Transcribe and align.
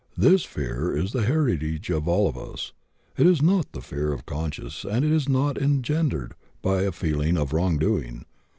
This 0.17 0.43
fear 0.45 0.97
is 0.97 1.11
the 1.11 1.21
heritage 1.25 1.91
of 1.91 2.07
all 2.07 2.27
of 2.27 2.35
us. 2.35 2.73
It 3.19 3.27
is 3.27 3.39
not 3.39 3.71
the 3.71 3.81
fear 3.83 4.11
of 4.11 4.25
conscience 4.25 4.83
and 4.83 5.05
is 5.05 5.29
not 5.29 5.59
engendered 5.59 6.33
by 6.63 6.81
a 6.81 6.91
feeling 6.91 7.37
of 7.37 7.53
wrongdoing. 7.53 8.25